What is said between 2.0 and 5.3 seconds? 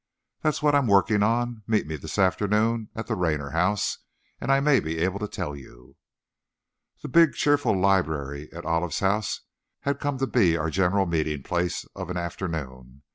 afternoon at the Raynor house, and I may be able to